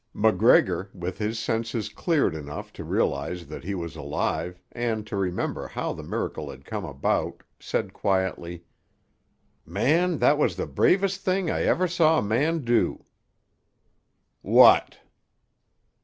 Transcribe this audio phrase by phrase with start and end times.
[0.15, 5.67] MacGregor, with his senses cleared enough to realise that he was alive, and to remember
[5.67, 8.65] how the miracle had come about, said quietly—
[9.63, 13.05] "Man, that was the bravest thing I ever saw a man do."
[14.41, 14.97] "What?"